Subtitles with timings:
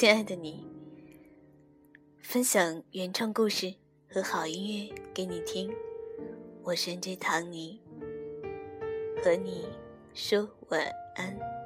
[0.00, 0.66] 亲爱的你，
[2.22, 3.74] 分享原创故事
[4.08, 5.70] 和好音乐给你听。
[6.62, 7.78] 我是 N J 唐尼，
[9.22, 9.66] 和你
[10.14, 11.59] 说晚安。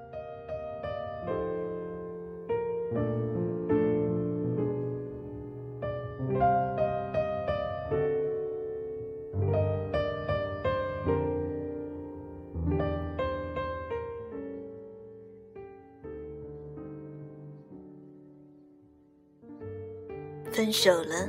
[20.55, 21.29] 分手了，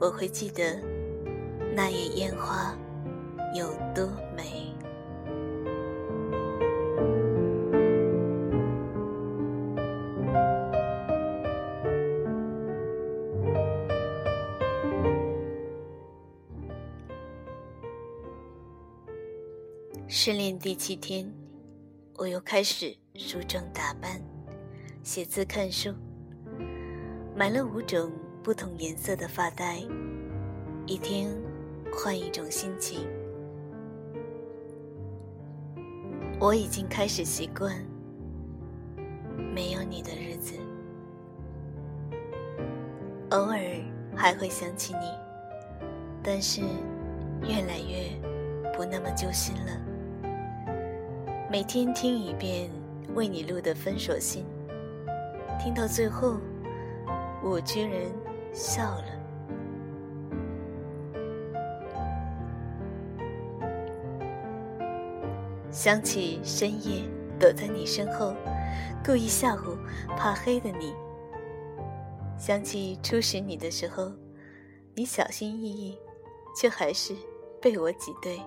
[0.00, 0.80] 我会记得
[1.76, 2.74] 那夜烟花
[3.54, 4.74] 有多美。
[20.06, 21.30] 失恋第七天，
[22.14, 24.18] 我又开始梳妆打扮、
[25.02, 25.92] 写字、看书，
[27.36, 28.10] 买了五种。
[28.48, 29.76] 不同颜色的发带，
[30.86, 31.28] 一天
[31.92, 33.06] 换一种心情。
[36.40, 37.76] 我已经开始习惯
[39.54, 40.54] 没有你的日子，
[43.32, 43.60] 偶尔
[44.16, 45.10] 还会想起你，
[46.22, 46.62] 但是
[47.42, 48.18] 越来越
[48.74, 49.78] 不那么揪心了。
[51.50, 52.70] 每天听一遍
[53.14, 54.46] 为你录的分手信，
[55.62, 56.38] 听到最后，
[57.42, 58.00] 我居然。
[58.52, 59.04] 笑了，
[65.70, 67.02] 想起深夜
[67.38, 68.34] 躲在你身后，
[69.04, 69.76] 故意吓唬
[70.16, 70.92] 怕黑的你；
[72.36, 74.10] 想起初识你的时候，
[74.94, 75.98] 你小心翼翼，
[76.56, 77.14] 却还是
[77.60, 78.40] 被我挤兑，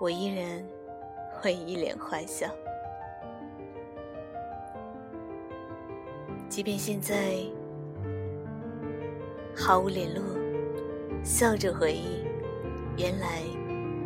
[0.00, 0.64] 我依然
[1.32, 2.46] 会一脸坏笑，
[6.48, 7.57] 即便现在。
[9.60, 10.22] 毫无联络，
[11.24, 12.24] 笑着回忆，
[12.96, 13.42] 原来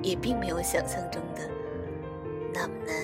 [0.02, 1.48] 也并没有想象中的
[2.54, 2.96] 那么难。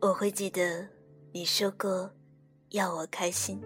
[0.00, 0.88] 我会记得
[1.32, 2.10] 你说过
[2.70, 3.60] 要我开心，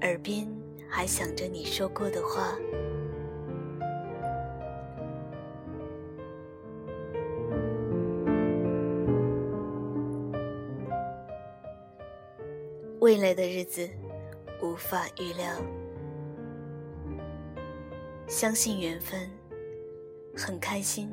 [0.00, 0.48] 耳边
[0.88, 2.54] 还想着你说过的话。
[13.00, 13.88] 未来的日子
[14.62, 15.56] 无法预料，
[18.28, 19.30] 相信缘分，
[20.36, 21.10] 很开心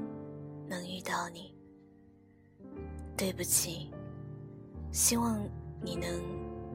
[0.68, 1.56] 能遇到你。
[3.16, 3.90] 对不起，
[4.92, 5.42] 希望
[5.82, 6.12] 你能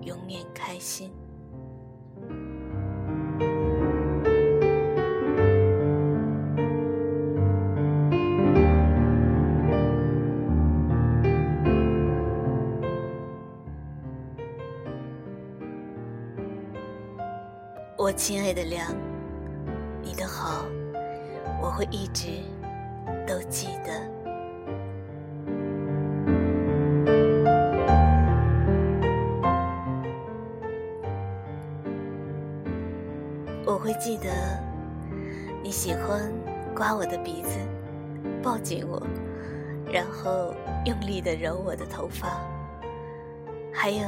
[0.00, 1.12] 永远开心。
[18.02, 18.92] 我亲爱的梁，
[20.02, 20.64] 你的好，
[21.62, 22.30] 我会一直
[23.24, 23.92] 都记得。
[33.64, 34.30] 我会记得
[35.62, 36.28] 你喜欢
[36.74, 37.56] 刮我的鼻子，
[38.42, 39.00] 抱紧我，
[39.86, 40.52] 然后
[40.86, 42.40] 用力的揉我的头发，
[43.72, 44.02] 还有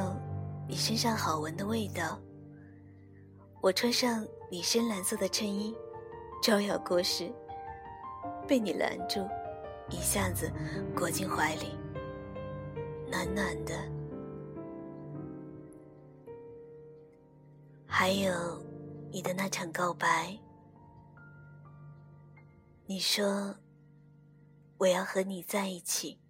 [0.66, 2.19] 你身上好闻的味道。
[3.64, 5.75] 我穿上你深蓝色的衬衣，
[6.42, 7.32] 招摇过市，
[8.47, 9.26] 被你拦住，
[9.88, 10.52] 一下子
[10.94, 11.75] 裹进怀里，
[13.10, 13.75] 暖暖的。
[17.86, 18.62] 还有
[19.10, 20.38] 你的那场告白，
[22.84, 23.56] 你说
[24.76, 26.20] 我要和你在一起，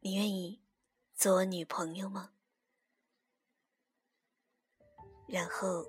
[0.00, 0.60] 你愿意
[1.14, 2.32] 做我女朋友吗？
[5.30, 5.84] 然后，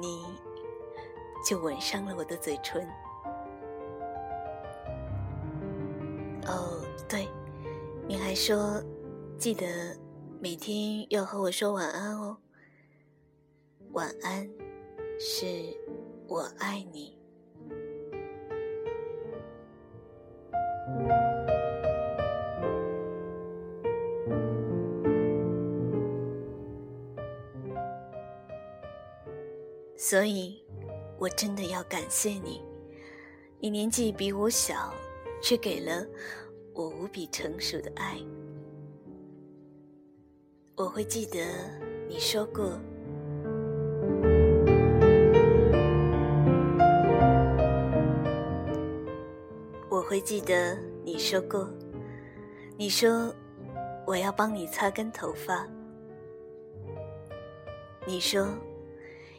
[0.00, 0.24] 你
[1.46, 2.84] 就吻上了我的嘴唇。
[6.46, 7.28] 哦，对，
[8.08, 8.82] 你还说
[9.38, 9.96] 记得
[10.40, 12.36] 每天要和我说晚安哦。
[13.92, 14.50] 晚安，
[15.20, 15.46] 是
[16.26, 17.16] 我爱你。
[30.06, 30.62] 所以，
[31.18, 32.62] 我真的要感谢你。
[33.58, 34.92] 你年纪比我小，
[35.40, 36.06] 却给了
[36.74, 38.18] 我无比成熟的爱。
[40.76, 41.40] 我会记得
[42.06, 42.78] 你说过。
[49.88, 51.66] 我会记得你说过，
[52.76, 53.34] 你说
[54.06, 55.66] 我要帮你擦干头发，
[58.06, 58.46] 你说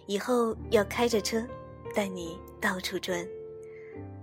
[0.07, 1.43] 以后要开着车
[1.95, 3.25] 带你到处转，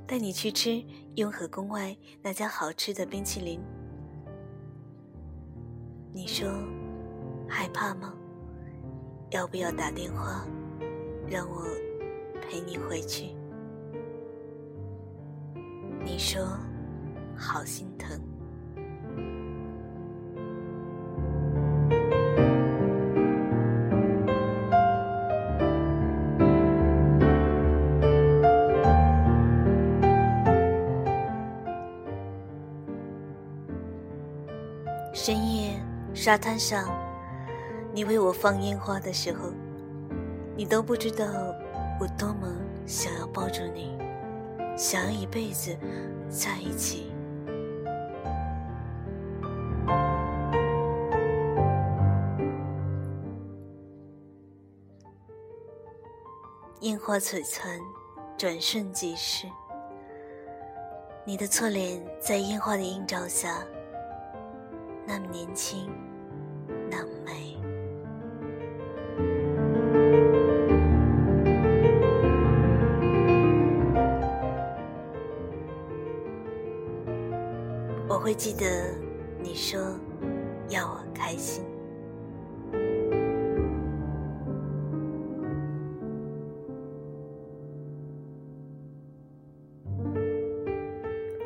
[0.06, 0.82] 带你去吃
[1.17, 3.61] 雍和宫外那家好吃的冰淇淋。
[6.12, 6.49] 你说
[7.49, 8.14] 害怕吗？
[9.31, 10.46] 要不要打电话
[11.26, 11.67] 让我
[12.40, 13.35] 陪你回去？
[16.05, 16.46] 你说
[17.37, 18.20] 好心疼。
[36.23, 36.89] 沙滩上，
[37.93, 39.51] 你为我放烟花的时候，
[40.55, 41.27] 你都不知道
[41.99, 42.47] 我多么
[42.87, 43.99] 想要抱住你。
[44.77, 45.77] 想要一辈子
[46.29, 47.13] 在一起。
[56.83, 57.81] 烟花璀璨，
[58.39, 59.49] 转瞬即逝。
[61.25, 63.65] 你的侧脸在烟花的映照下，
[65.05, 65.91] 那么年轻，
[78.23, 78.95] 我会记得
[79.41, 79.81] 你说
[80.69, 81.65] 要我开心，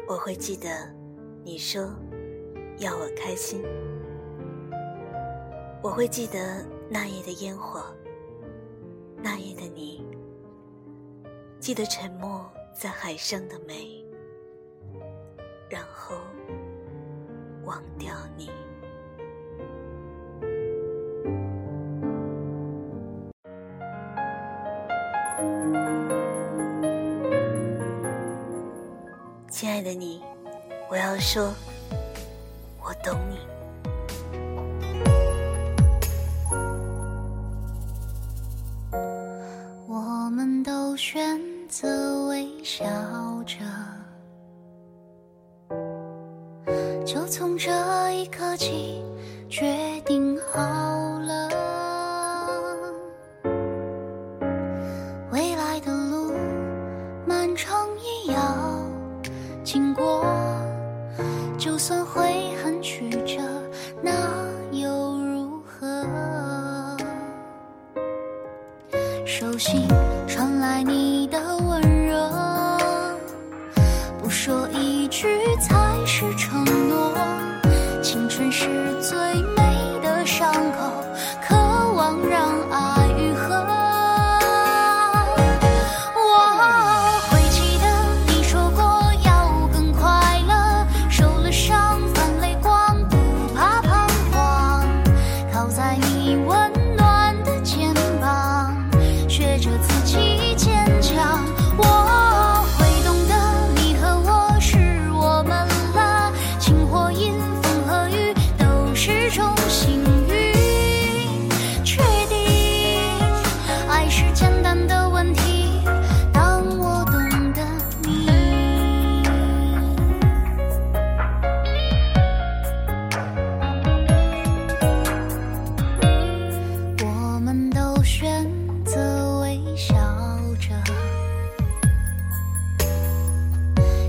[0.06, 0.68] 我会记得
[1.42, 1.82] 你说
[2.76, 3.64] 要我开心，
[5.82, 7.82] 我会记得那夜的烟火，
[9.22, 10.06] 那夜的你，
[11.58, 14.04] 记得沉默在海上的美。
[15.68, 16.14] 然后
[17.66, 18.50] 忘掉你。
[29.50, 30.22] 亲爱的你，
[30.88, 31.52] 我要说，
[32.80, 33.55] 我懂你。
[47.06, 47.70] 就从这
[48.10, 49.00] 一刻起，
[49.48, 49.64] 决
[50.04, 50.60] 定好
[51.20, 51.48] 了，
[55.30, 56.32] 未来的路
[57.24, 57.86] 漫长
[58.26, 58.82] 也要
[59.62, 60.26] 经过，
[61.56, 63.40] 就算会很曲折，
[64.02, 64.10] 那
[64.72, 66.04] 又如何？
[69.24, 69.86] 手心
[70.26, 71.38] 传来你的
[71.68, 72.28] 温热，
[74.20, 75.28] 不说一句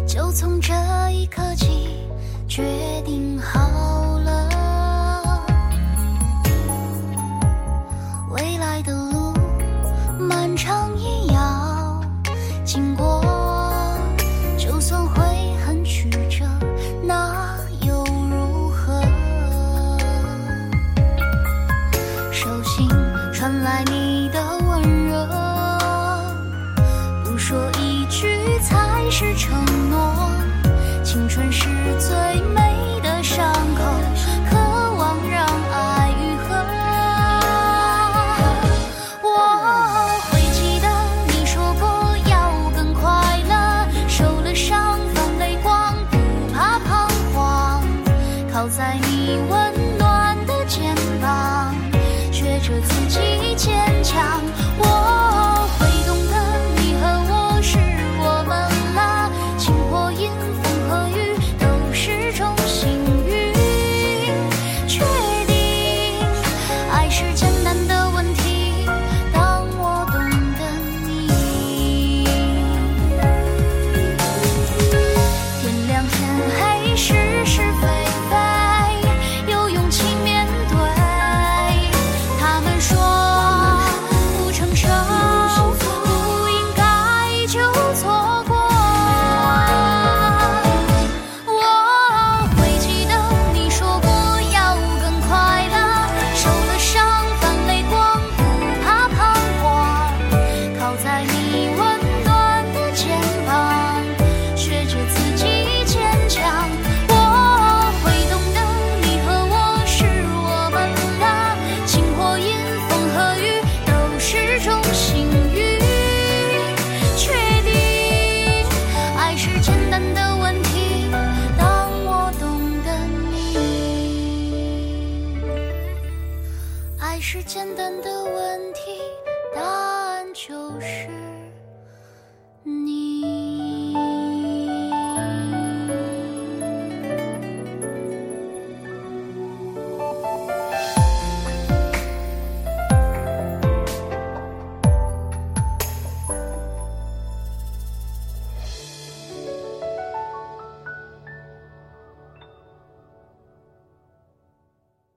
[0.07, 0.73] 就从这
[1.11, 2.07] 一刻起，
[2.47, 2.63] 决
[3.05, 3.66] 定好